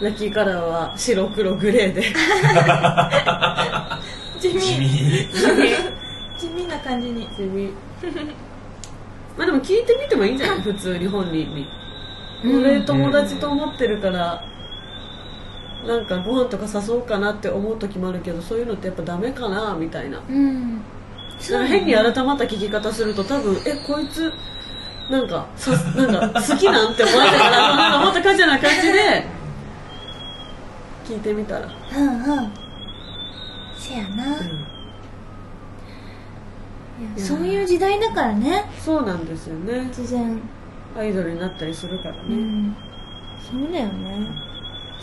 [0.01, 2.01] ラッキーカラーは白黒グレーで。
[4.39, 4.59] 地味。
[4.59, 4.85] 地味。
[4.87, 5.29] に
[6.39, 7.27] 地味な感じに。
[7.35, 7.71] 地味。
[9.37, 10.61] まあでも聞いてみてもいいんじゃない？
[10.61, 11.67] 普通に本人に、
[12.43, 12.61] うん。
[12.61, 14.41] 俺友達と思ってるから
[15.85, 20.19] なんかご飯とか誘おうかなって思う時もあるけどそういうのってやっぱダメかなみたいな。
[20.29, 20.77] うん。
[20.77, 24.31] だから変に改まった聞き方すると多分えこいつ
[25.09, 29.25] なんかさなんか好きなんて思われたからなんかもっとカジュアルな感じで
[31.07, 32.51] 聞いてみたら、うんうん。
[33.77, 34.78] せやな、うん
[37.17, 38.65] そういう時代だからね。
[38.79, 39.89] そうなんですよね。
[39.91, 40.39] 突然。
[40.97, 42.75] アイドルになったりするからね、うん。
[43.39, 44.27] そうだよね。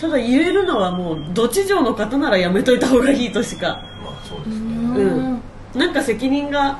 [0.01, 3.83] ただ言えるのはもうどっち上の方ならやめといた方がいいとしか。
[4.03, 4.75] まあそううですね。
[4.75, 5.43] ん。
[5.75, 6.79] なんか責任が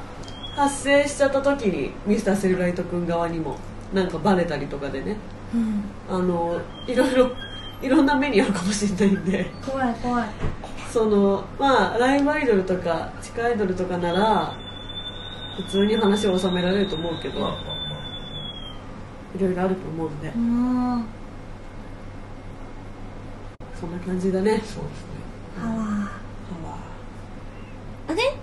[0.55, 3.57] 発生しちゃった時にミスターセルライト君側にも
[3.93, 5.17] なんかバレたりとかでね。
[5.55, 5.85] うん。
[6.09, 7.31] あのいろいろ
[7.81, 9.47] いろんな目に遭うかもしれないんで。
[9.65, 10.29] 怖い怖い。
[10.93, 14.66] そのまあライブアイドルとか地下アイドルとかなら
[15.57, 17.61] 普通に話を収められると思うけどまあまあ
[19.35, 20.29] いろいろあると思うんで。
[20.29, 21.05] うん。
[23.79, 24.53] そんな感じだね。
[24.53, 25.09] まあそうですね。
[25.61, 26.79] はわはわ
[28.09, 28.35] あれ？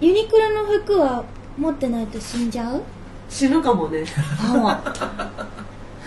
[0.00, 1.24] ユニクロの服は
[1.56, 2.82] 持ってないと死んじゃう？
[3.28, 4.04] 死ぬかもね。
[4.04, 4.82] はわ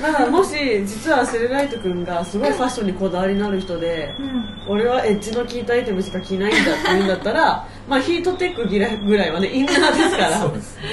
[0.01, 4.45] だからもし実はセルライト君がすごいファッションにこだわりのある人でうん。
[4.67, 10.37] 俺はエッジの効いたアイテムしか着ないんだって言うんだったら まあヒートテックぐらいぐらいはねインナーですから。
[10.41, 10.83] そうですね。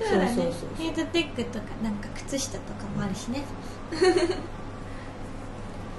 [0.00, 3.42] そうそうそうヒートテックとかなんか靴下とかもあるしね。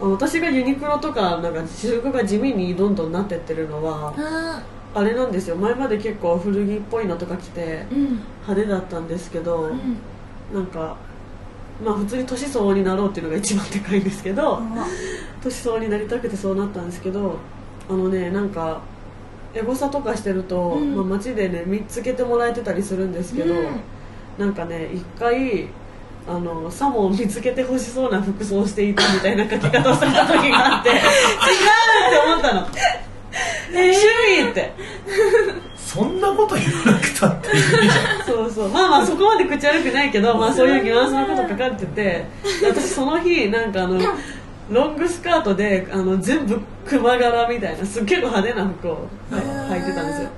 [0.02, 4.62] 私がユニクロとかなんか私服が地味にどんどんなってってるのはあ
[4.96, 5.56] あれなんですよ。
[5.58, 7.86] 前まで結構古着っぽいのとか着て
[8.48, 9.98] 派手だったんですけど、うん。
[10.54, 10.96] なんか
[11.84, 14.62] まあ普通に年相応になろうっていうのが一番でかいんですけど
[15.42, 17.38] 年相応になりたくてそうなったんですけど
[17.90, 18.82] あのねなんか
[19.54, 20.96] エゴサとかしてると、うん。
[20.96, 23.82] まあ、街でね見つけてもらえてたりするんですけど、うん。
[24.38, 25.68] なんかね一回
[26.28, 32.68] あのさも見つけてほしそうな服装をしていたみたいな書き方をされた時があって 違うって思ったの、
[33.72, 33.90] 趣
[34.44, 34.74] 味って
[35.90, 38.24] そんなこと言わなくたっていいじゃん。
[38.24, 38.70] そうそう。
[38.70, 42.26] まあまあそこまで口悪くないけど、まあ、そういうニュアンスのこと書かれてて
[42.64, 44.00] 私その日なんかあの
[44.70, 48.92] ロングスカートであの全部熊柄みたいなす結構派手な服を
[49.32, 50.30] はい履いてたんですよ。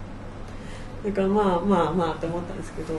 [1.03, 2.93] だからまあまあまあって思ったんですけど。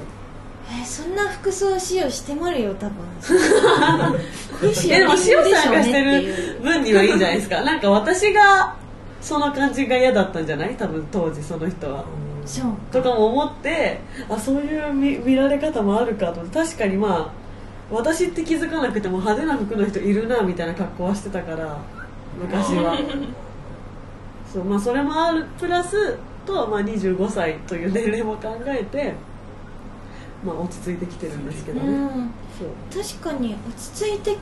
[0.71, 2.97] えーそんな服装使用してもるよ多分。
[4.91, 8.77] えでも塩さんがしてる分にはいいんじゃないですかなんか私が
[9.23, 12.05] その感じが嫌だったんじゃない多分当時その人は
[12.91, 17.43] とかも思ってあそういう見見られ方もあるかと確かにまあ
[17.91, 21.79] 私って気づかなくても派手な服の人いるなみたいな格好はしてたから
[22.41, 22.97] 昔は。
[24.53, 29.15] そうまあそれもあるプラスと、まあ、25歳という年齢も考えて
[30.45, 32.31] まあ落ち着いてきてるんですけどね、うん。
[32.59, 33.03] そう。
[33.03, 34.37] 確かに落ち着いて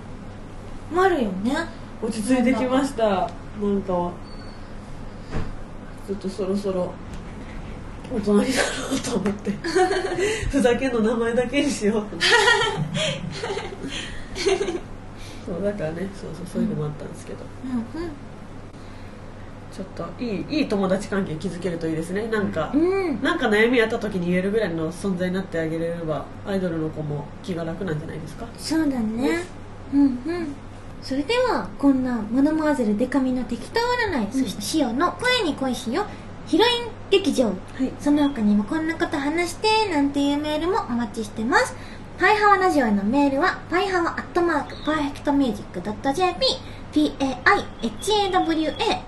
[0.92, 1.54] まるよね。
[2.02, 3.04] 落ち着いてきました。
[3.04, 4.12] なんか
[6.06, 6.92] ちょっとそろそろ
[8.12, 8.48] 大人になろ
[8.96, 9.50] うと思って。
[10.50, 11.94] ふざけんの名前だけにしよう。
[11.94, 12.26] と思って
[15.46, 17.84] そうだからねそうそうそういうのもあったんですけど、うん
[19.72, 22.26] ちょっといいいい友達関係築けるといいですね。
[22.26, 22.80] なんか、うん。
[22.80, 28.46] うんなんか悩みあった時に言えるぐらいの存在になってあげれればアイドルの子も気が楽なんじゃないですか？
[28.58, 29.44] そうだね。
[29.94, 30.18] うんうん。
[31.00, 33.80] それではこんなマドモアゼルデカミの適当
[34.12, 36.04] 占い、そしてシオの声に恋しよ
[36.46, 37.92] ヒロイン劇場、はい。
[37.98, 41.74] その他にもこんなこと話してなんていうメールもお待ちしてます。
[42.18, 46.46] ぱいはわラジオへのメールはぱいはわアットマークパーフェクトミュージック .jp
[46.92, 47.64] paihawa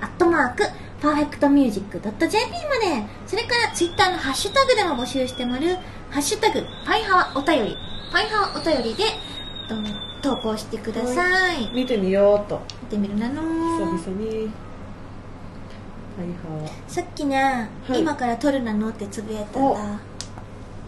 [0.00, 0.64] アットマーク
[1.00, 3.04] パーフェクトミュージック .jp まで。
[3.26, 5.62] それからツイッターのハッシュタグでも募集してもらう
[6.10, 7.76] ハッシュタグぱいはわお便り。
[8.12, 9.04] ぱいはわお便りで
[9.68, 9.76] と
[10.22, 11.70] 投稿してください。
[11.74, 12.62] 見てみようと。
[12.82, 14.50] 見てみるなの久々に
[16.88, 18.00] さっきね、はい。
[18.00, 19.78] 今から撮るなのってつぶやいたんだ。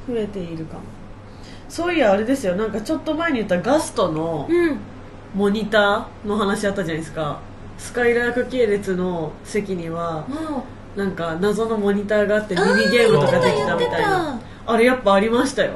[0.07, 0.81] 増えているかも。
[1.69, 2.57] そういやあれですよ。
[2.57, 4.79] なんかちょっと前に言ったガストのうん。
[5.35, 7.41] モニターの話あったじゃないですか。
[7.77, 14.41] スカイラーク系列の席にはもなんか謎のモニターがあってミニゲームとかできたみたいな。
[14.67, 15.73] あれやっぱありましたよ。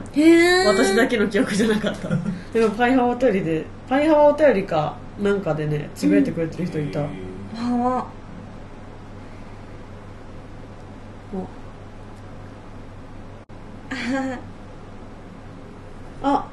[0.67, 2.09] 私だけの記憶じゃなかった。
[2.53, 8.07] でもパイハワお便りでパイハワお便りかなんかでねつぶやいてくれてる人いた、あ
[16.23, 16.49] あ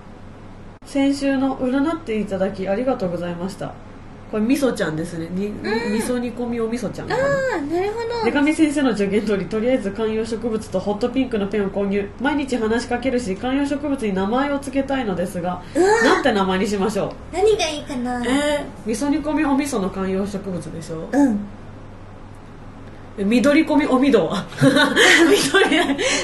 [0.86, 3.74] 先週の占っていただきありがとうございました。
[4.32, 5.28] これみそちゃんですね。
[5.30, 5.50] に、
[5.91, 8.26] みそ煮込みおみそちゃんああなるほど。
[8.26, 12.10] でかみ先生の助言通りとりあえず観葉植物とホットピンクのペンを購入。
[12.21, 15.62] 毎日話しかけるし観葉植物に名前を付けたいのですが
[16.04, 17.36] なんて名前にしましょう？
[17.36, 18.24] 何がいいかな。
[18.26, 21.08] えー、味噌煮込みお味噌の観葉植物でしょ？
[21.12, 21.34] うん。
[21.34, 21.38] え
[23.17, 24.28] 緑込みおみど。
[24.28, 24.45] は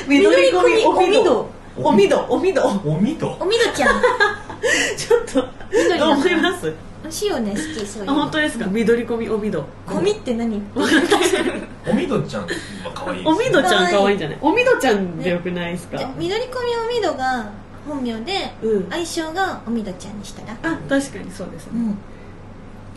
[0.08, 1.50] 緑緑込みおみど。
[1.78, 2.26] おみど。
[2.30, 2.62] おみど。
[2.86, 4.02] おみとおみどちゃん。
[4.98, 6.36] ちょっと緑どう思い。
[6.36, 6.74] ます。
[7.10, 8.66] しおね好きそういう本当ですか？
[8.68, 9.66] 緑込みおみど。
[9.88, 10.62] ゴミって何？
[11.90, 12.48] おみどちゃんは
[12.94, 14.38] 可愛いおみどちゃん可愛いんじゃない？
[14.42, 16.50] おみどちゃんでよくないですか、じゃあ緑込み
[16.96, 17.50] おみどが
[17.88, 18.88] 本名で、うん。
[18.94, 20.58] 愛称がおみどちゃんにしたら。
[20.64, 21.72] あ確かにそうですね、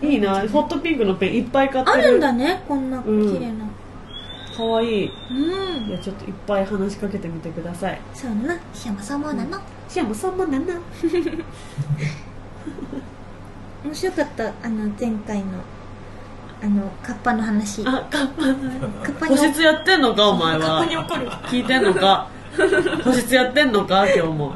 [0.03, 0.09] うん。
[0.09, 1.99] いいなホットピンクのペンいっぱい買ってる。
[1.99, 3.65] あるんだねこんなうん綺麗な
[4.57, 5.07] かわい。
[5.07, 5.89] いうん。
[5.89, 8.01] いやちょっといっぱい話しかけてみてください。
[8.15, 8.57] そうな。
[8.73, 10.75] シアもそう思うなの、しやもそんななんな
[13.85, 15.45] 面白かったあの前回の
[16.63, 17.83] あのカッパの話。
[17.85, 18.49] あカッパカ
[19.13, 20.61] ッパに保湿やってんのかお前は。
[20.61, 22.29] カッパに怒る聞いてんのか。
[23.05, 24.55] 保湿やってんのか今日も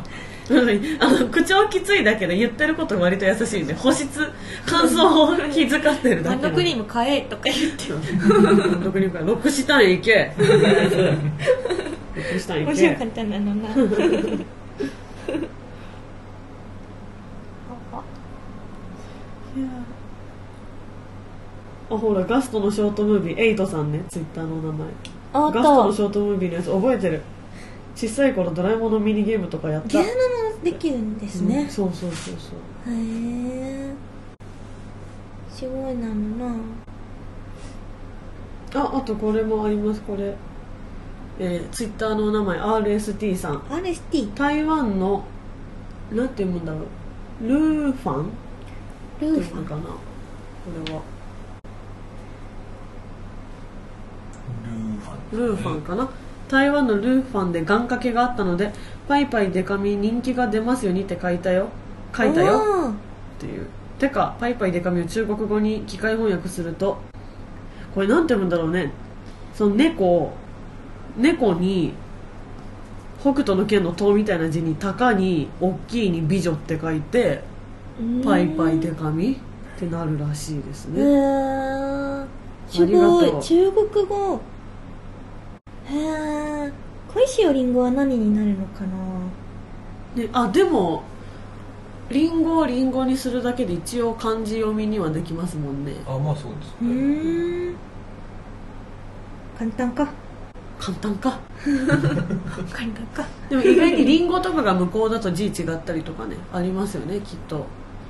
[0.99, 4.09] あの口調きついだけで言ってること割と優しいんで保湿
[4.65, 9.21] 乾燥を気遣ってるだけハンドクリーム買えとか言ってハンドクリームか。
[9.21, 12.83] らロックシュタイン行けロックシュタイン行け。
[12.83, 13.69] 面白かったなのな
[21.91, 24.89] あほらガストのショートムービーエイトさんねツイッターの名前。
[25.33, 27.23] ガストのとショートムービーのやつ覚えてる
[27.99, 29.89] 小さい頃ドラえもんのミニゲームとかやった。
[29.89, 32.53] ゲームもできるんですうんね、そうそうそうそ
[32.91, 32.95] う。
[32.95, 33.93] へえ
[35.51, 36.55] すごいなのな。
[38.73, 40.01] ああとこれもあります。
[40.03, 40.37] これ。
[41.41, 43.59] えー、ツイッターの名前 RST さん。
[43.69, 45.25] RST 台湾の
[46.13, 46.79] なんて読むんだろ
[47.43, 47.49] う。
[47.49, 48.31] ルーファン？
[49.21, 49.65] ルーファン。
[49.65, 49.81] かな。
[49.83, 49.89] こ
[50.87, 51.03] れは。
[55.33, 56.09] ルーファンかな
[56.49, 58.73] 台湾のルーファンで願掛けがあったので
[59.07, 61.69] パイパイデカミ人気が出ますようにって書いたよ。
[62.17, 62.93] 書いたよ。
[63.37, 63.67] っていう。
[63.99, 66.99] てかパイパイデカミを中国語に機械翻訳すると
[67.95, 68.93] これなんて読むんだろうね。
[69.55, 70.33] その猫
[71.17, 71.93] 猫に
[73.21, 77.43] 北斗の剣の塔みたいな字に「鷹」に「大きい」に「美女」って書いて
[78.25, 79.33] 「パイパイデカミ」
[79.77, 82.27] ってなるらしいですへねー
[82.69, 83.43] すありがとごいう。
[83.43, 84.41] 中国語
[85.91, 86.73] へえ
[87.13, 90.23] 小石よりんごは何になるのかな？
[90.23, 91.03] ね、あでも
[92.11, 95.93] リンゴをリンゴにするだけで一応漢字読みにはできますもんね。
[96.07, 97.77] あまあそうですうねーん。
[99.59, 100.09] 簡単か？
[100.79, 101.39] 簡単か？
[102.73, 103.27] 簡単か。
[103.51, 107.67] でも意外にリンゴとかが向こうだと字違ったりとかねありますよねきっと。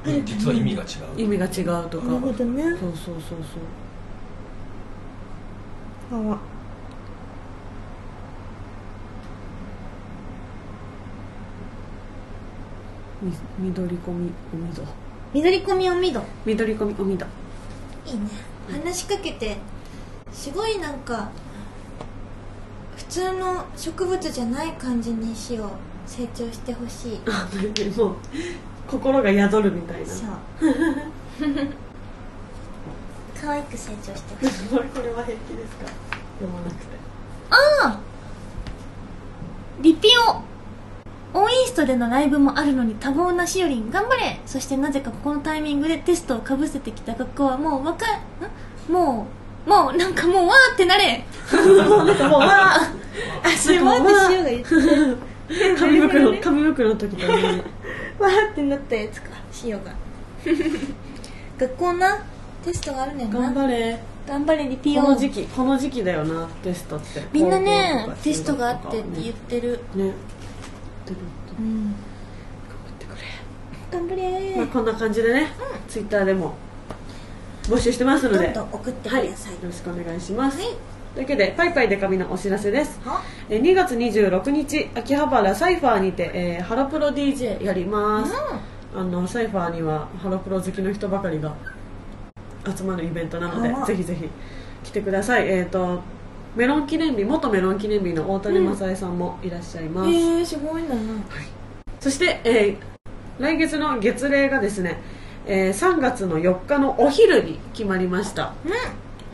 [0.07, 0.87] うん実は意味が違
[1.17, 1.21] う。
[1.21, 1.49] 意味が違
[1.81, 2.07] うとか。
[2.07, 2.62] なるほどね。
[2.62, 3.38] そうそうそう
[6.11, 6.33] そう。
[6.33, 6.38] あ
[13.22, 14.83] み緑込みおみど。
[15.35, 16.22] 緑込みを見ど。
[16.46, 17.26] 緑込みおみど。
[18.07, 18.20] いいね。
[18.70, 19.57] 話しかけて
[20.33, 21.31] すごいなんか
[22.96, 25.68] 普通の植物じゃない感じにしよう
[26.07, 27.20] 成長してほしい。
[27.26, 27.48] あ
[28.00, 28.14] もう
[28.87, 30.07] 心が宿るみたいな。
[30.07, 30.28] そう。
[33.40, 34.68] 可愛く成長してほしい。
[34.68, 35.87] これこれは平気ですか？
[36.40, 36.98] 読まなくて。
[37.50, 37.57] あ
[37.88, 37.98] あ
[39.81, 40.42] リピオ
[41.35, 44.41] オイーストでのライブもあるのに多忙なしおりん頑張れ。
[44.47, 49.27] そしてなぜかここのタイミングでテストをかぶせてきた学校はもうわかんも
[49.67, 51.25] うもうなんかもうわーってなれ。
[51.53, 52.99] なんかもうわー。
[53.45, 55.19] あそれわーってしおが言ってる
[55.79, 57.45] 紙袋 紙袋の時と同じ。
[58.19, 59.29] わーってなったやつか。
[59.53, 59.93] しおが
[61.59, 62.23] 学校な
[62.64, 63.41] テストがあるねんな。
[63.41, 64.01] 頑張れ。
[64.27, 67.23] 頑張れリピオこの時期この時期だよなテストって。
[67.33, 70.12] みんなねテストがあってって言ってる、ね
[71.14, 71.27] ってる
[71.59, 71.85] うん。
[71.85, 71.94] 頑
[72.85, 73.23] 張ってくれ。
[73.90, 74.57] 頑張れ。
[74.57, 75.49] まあ、こんな感じでね、
[75.88, 76.55] ツイッターでも
[77.64, 78.49] 募集してますので。
[78.49, 80.66] どん送ってくだはい、よさい、ろしくお願いします、はい。
[81.14, 83.01] というわけでパイパイデカミのお知らせです。
[83.05, 83.23] は？
[83.49, 88.33] えー2月26日秋葉原サイファーにて、えーハロプロ DJ やります、
[88.94, 91.55] あのサイファーにはハロプロ好きの人ばかりが
[92.77, 94.29] 集まるイベントなのでぜひぜひ
[94.85, 95.49] 来てください。
[95.49, 96.01] えっ、と
[96.59, 101.01] メロン記念日元メロン記念日の大谷正恵さんもいらっしゃいます、へえすごいんだな
[102.01, 102.99] そして、えー
[103.38, 105.01] 来月の月例がですね、
[105.47, 108.55] えー3月の4日のお昼に決まりました。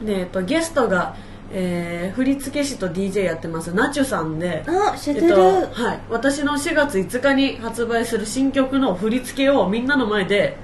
[0.05, 1.17] で、えー、とゲストが、
[1.51, 4.63] えー振付師と DJ やってますナチュさんで。
[4.67, 10.59] あ知ってる、えっとはい、私の4月5日に発売する新曲の振り付けをみんなの前で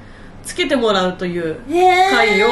[0.45, 1.57] つけてもらうという
[2.11, 2.49] 会を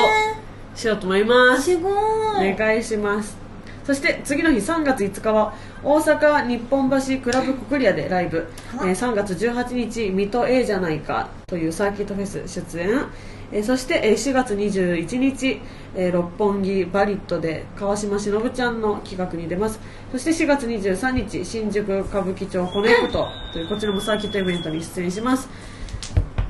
[0.74, 1.64] しようと思います。
[1.64, 2.56] すごおい。
[2.56, 3.47] 願いします
[3.88, 13.06] そして次の日3月5日は大阪日本橋クラブコクリアでライブ、えー3月18日水戸 A じゃないかというサーキットフェス出演、
[13.50, 15.62] えーそして、えー4月21日、
[15.96, 19.80] えー六本木バリットで川島しのぶちゃんの企画に出ます。
[20.12, 25.48] そして4月23日新宿歌舞伎町コネクトというこちらもサーキットイベントに出演します。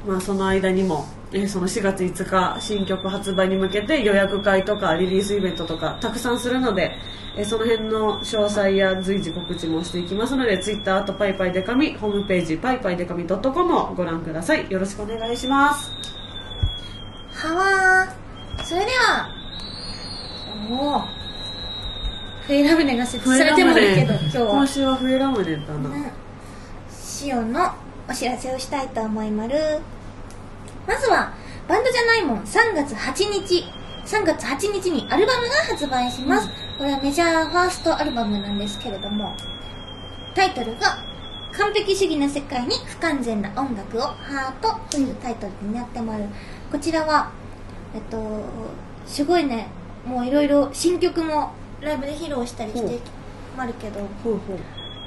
[0.05, 6.97] まあ、その間にも、えーその4月5日新曲発売に向けて予約会とかリリースイベントとかたくさんするので、
[7.37, 14.71] えーその辺の詳細や随時告知もしていきますので Twitter とパイパイデカミホームページパイパイデカミ .com をご覧ください。
[14.71, 15.93] よろしくお願いします。
[17.35, 18.64] はわー。
[18.64, 19.29] それでは
[20.71, 21.03] おお
[22.47, 24.51] 冬ラムネが設置されてもいいけど今日は。
[24.51, 26.05] 今週は冬ラムネだな、うん。
[27.23, 27.73] 塩の
[28.09, 29.81] お知らせをしたいと思いまる
[30.88, 31.33] まずは
[31.68, 32.38] バンドじゃないもん。
[32.40, 33.64] 3月8日。
[34.07, 36.48] 3月8日にアルバムが発売します、
[36.79, 39.37] これはメジャーファーストアルバムなんですけれども。
[40.35, 40.98] タイトルが
[41.52, 46.25] 「完璧主義な世界に不完全な音楽をハート」というタイトルになってまる
[46.73, 47.31] こちらは
[47.94, 48.19] えっと
[49.06, 49.69] すごいね。
[50.06, 51.52] もういろいろ新曲も
[51.83, 52.98] ライブで披露したりして
[53.56, 54.08] まるけど。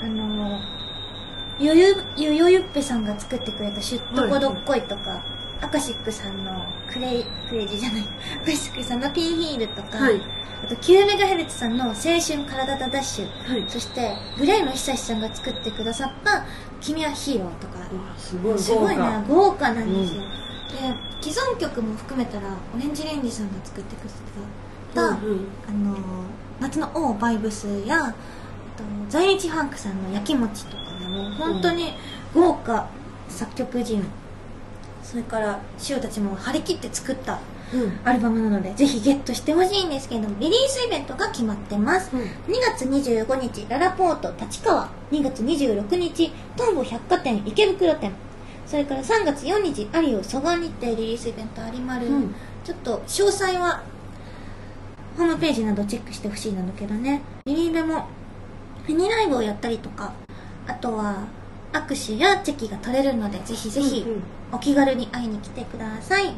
[0.03, 0.59] あの
[1.59, 5.23] よゆよよゆっぺさんが作ってくれた「シュッとこどっこい」とか、
[5.61, 8.07] アカシックさんのクレイクレイジーじゃない。
[8.41, 10.21] アカシックさんのピンヒールとか、はい。
[10.63, 13.65] あと 9MHz さんの青春体ダダッシュ、はい。
[13.67, 16.45] そしてグレイの久志さんが作ってくださった
[16.81, 17.79] 「君はヒーロー」とか。
[17.79, 17.85] わ
[18.17, 24.09] すごいすごいね豪豪華なんですよ、で既存曲も含めたらオレンジレンジさんが作ってくれ
[24.93, 25.47] た、うんうん。
[25.67, 25.97] あの
[26.59, 28.11] 夏の王バイブスやあ
[28.77, 31.93] と在日ファンクさんの焼き餅とかねもう本当に
[32.33, 32.87] 豪華
[33.27, 34.05] 作曲陣、
[35.11, 35.59] それから
[35.89, 37.37] 塩たちも張り切って作った
[37.73, 37.99] うん。
[38.05, 42.21] アルバムなのでぜひゲットしてほしいんですけれどもリリースイベントが決まってます、うん。
[42.21, 42.27] 2
[42.61, 44.89] 月25日ララポート立川。
[45.11, 48.13] 2月26日東武百貨店池袋店。
[48.65, 52.35] それから3月4日有オ蘇我にてリリースイベントありまる、うん。
[52.63, 53.83] ちょっと詳細は
[55.17, 57.21] ホームページなどチェックしてほしいなんだけどね。
[57.45, 58.07] リリーベも
[58.87, 60.13] ミニライブをやったりとか
[60.67, 61.25] あとは
[61.73, 66.33] 握手やチェキが取れるのでぜひぜひうんうんお気軽に会いに来てください。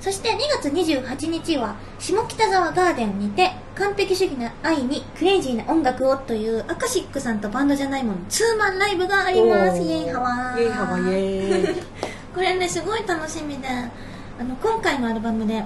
[0.00, 9.82] そして2月28日は下北沢ガーデンにて完璧主義な愛にクレイジーな音楽をというアカシックさんとバンドじゃないものツーマンライブがあります。
[9.82, 10.60] イエイハワー。
[10.60, 11.82] イエイハワイエーイ。
[12.34, 15.64] これねすごい楽しみであの今回のアルバムで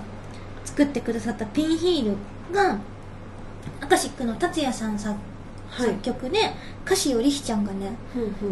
[0.64, 2.16] 作ってくださったピンヒール
[2.54, 2.78] が
[3.80, 5.14] アカシックの達也さん作,、
[5.68, 5.86] はい。
[5.88, 6.52] 作曲で
[6.86, 7.92] 歌詞をリヒちゃんがね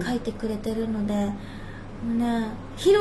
[0.04, 1.30] 書いてくれてるので
[2.04, 2.98] もうね披露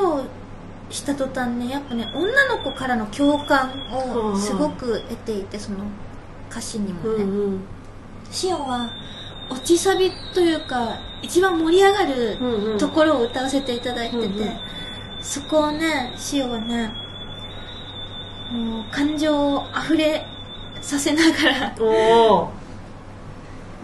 [0.89, 5.79] した途端ねやっぱね女の子からの共感をすごく得ていてその
[6.49, 7.59] 歌詞にもね、うんうん。
[8.31, 8.89] シオは
[9.49, 14.59] 落ちサビというか一番盛り上がるところを歌わせていただいてて、うんうん。
[15.21, 16.91] そこをねシオはね
[18.51, 20.25] もう感情を溢れ
[20.81, 21.75] させながら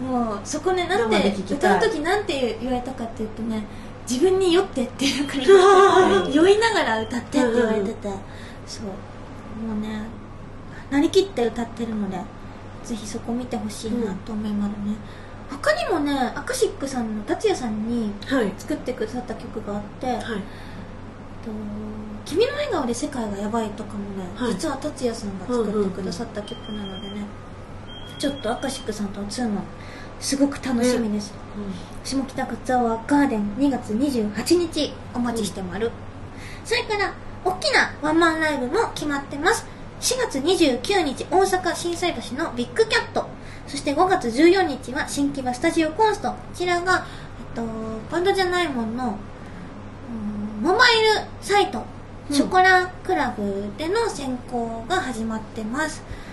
[0.00, 3.64] もうそこねなんて歌う時なんて言われたかっていうとね
[4.08, 5.44] 自分に酔ってっていうかね
[6.32, 8.08] 酔いながら歌ってって言われてて
[8.66, 8.86] そう。
[9.66, 10.02] もうね
[10.90, 12.18] なりきって歌ってるので
[12.82, 14.94] ぜひそこ見てほしいなと思いますね、
[15.50, 18.52] 他にもねアカシックさんの達也さんにはい。
[18.58, 20.22] 作ってくださった曲があって「はい。
[20.22, 20.30] と
[22.26, 24.52] 君の笑顔で世界がやばい」とかもね、はい。
[24.52, 27.24] 実は達也さんが作ってくださった曲なのでね、
[28.18, 29.64] ちょっとアカシックさんとのツーマン
[30.20, 31.32] すごく楽しみです、
[32.04, 35.90] 下北沢ガーデン2月28日お待ちしてまる、
[36.64, 37.12] それから
[37.44, 39.66] 大きなワンマンライブも決まってます。
[40.00, 43.26] 4月29日大阪心斎橋のビッグキャット。
[43.66, 46.30] そして5月14日は新木場スタジオコンスト。
[46.30, 47.06] こちらが、
[47.38, 47.62] えっと、
[48.10, 49.18] バンドじゃないもんの
[50.10, 51.84] うんモバイルサイト。
[52.30, 52.36] うん。
[52.36, 56.23] ショコラクラブでの選考が始まってます、うん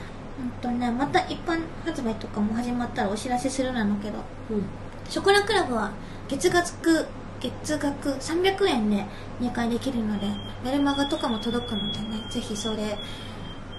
[0.61, 4.19] とね、また一般発売とかも始まったらお知らせするなのけど
[4.49, 4.63] うん。
[5.09, 5.91] ショコラクラブは
[6.27, 7.05] 月額
[7.39, 9.05] 月額300円で
[9.39, 10.27] 入会できるので
[10.63, 12.97] メルマガとかも届くのでねぜひそれ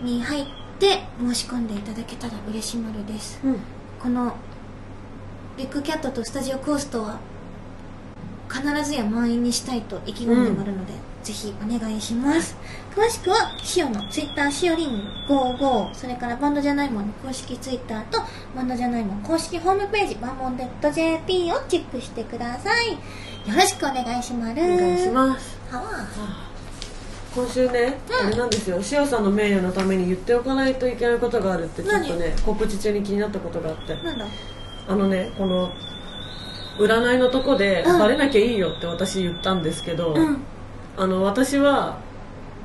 [0.02, 0.46] に入っ
[0.78, 3.40] て申し込んでいただけたら嬉しまるです。
[3.44, 3.56] うん。
[4.00, 4.34] この
[5.56, 7.20] ビッグキャットとスタジオコーストは
[8.50, 10.92] 必ずや満員にしたいと意気込んでもるので、
[11.22, 12.56] ぜひお願いします。
[12.94, 18.20] 詳しくはシオのツイッターシオリン55それからバンドじゃないもんの公式ツイッターと
[18.54, 22.92] バンドじゃないもん公式ホームページバンボンデッド JP をチェックしてください。
[22.92, 22.98] よ
[23.56, 24.52] ろしくお願いします。
[24.52, 25.58] お願いします。
[25.70, 25.84] はわ
[27.34, 28.76] 今週ね、あれなんですよ。
[28.92, 33.94] 塩さんの名誉のために言っておかないといけないことがあるってちょっとね告知中に気になったことがあって。
[34.02, 34.26] なんだ？
[34.86, 35.72] あのねこの
[36.78, 37.98] 占いのとこでうん。
[37.98, 40.44] バレなきゃいいよって私言ったんですけど、うん
[40.96, 41.98] あの私は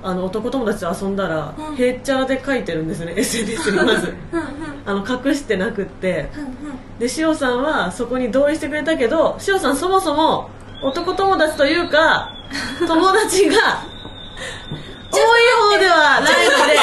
[0.03, 1.75] あの男友達と遊んだら、うん。
[1.75, 4.13] ヘッチャーで書いてるんですね SNS にまず。
[4.31, 4.47] うんうん
[4.85, 6.29] あの隠してなくって。
[6.35, 6.77] うんうん。
[6.99, 10.49] で塩さんはそこに同意してくれたけど塩さんそもそも
[10.81, 12.31] 男友達というか
[12.87, 13.55] 友達が
[15.17, 16.77] 多い方ではないので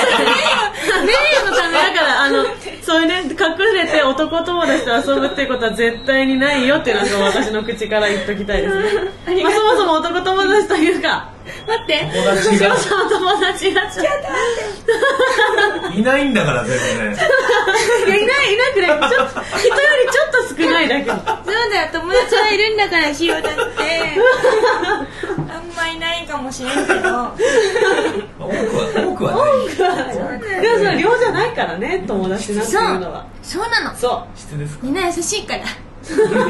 [1.06, 2.44] 名誉のためだからあの
[2.82, 11.30] そういうね隠れて男友達と遊ぶっていうことは絶対にないよっていうのが私の口から言っときたいですね、まあ、そもそも男友達というか
[11.66, 13.82] 待って友達が塩さんの友達が
[15.94, 19.10] いないんだから全然いやいないいなくない。
[19.10, 19.74] ちょっと人よ
[20.04, 21.10] りちょっと少ないだけ。
[21.10, 21.16] そう
[21.70, 23.62] だよ友達はいるんだからしようだって
[26.36, 27.00] かもしれんけど。
[27.02, 27.34] まあ
[28.40, 28.46] 多
[29.16, 30.40] くは多くはない。
[30.60, 33.26] でもそれ量じゃないからね友達なんていうのは。
[33.42, 33.96] そうなの。
[33.96, 34.38] そう。
[34.38, 34.86] 質ですか？
[34.86, 35.64] みんな優しいから。
[36.04, 36.44] ちょっとね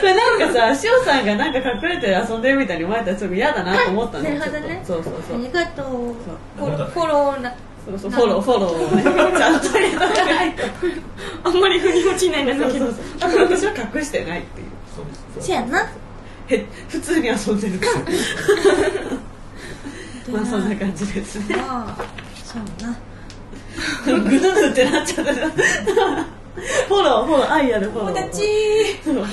[0.00, 4.24] これなんかさ塩さんがなんか隠れて遊んでるみたいに思われたらちょっと嫌だなと思ったの。
[4.24, 4.82] なるほどね。
[4.86, 5.38] そうそうそう。
[5.38, 5.86] ありがとう。
[6.56, 7.52] フォローフォローな。
[7.86, 9.02] そうそうフォローフォローをね。
[9.36, 10.62] ちゃんと入れとかないと
[11.44, 12.68] あんまり腑に落ちないんだけど。
[12.70, 13.42] そうそうそう。
[13.58, 14.66] 私は隠してないっていう。
[14.94, 15.46] そうです。
[15.48, 15.88] せやな
[16.48, 17.92] へ普通に遊んでるから。
[20.32, 21.56] まあそんな感じですね。
[21.56, 22.04] まあ
[22.44, 22.96] そうな。
[24.06, 28.14] ぐぬぬってなっちゃったフォローフォロー愛あるフォロー。
[28.14, 28.42] 友達。
[29.04, 29.30] フォロー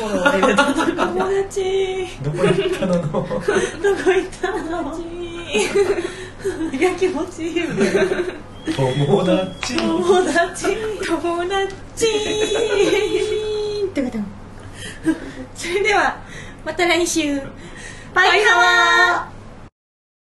[0.96, 2.08] 友達。
[2.22, 2.96] どこ行ったの？
[2.96, 5.00] のどこ行ったの？
[6.74, 7.90] いや気持ちいいよね
[8.76, 9.78] 友達。
[9.78, 10.76] 友達。
[11.06, 11.68] 友達
[13.88, 14.18] ってこと
[15.56, 16.18] それでは
[16.66, 17.42] また来週。
[18.14, 19.33] バイハワー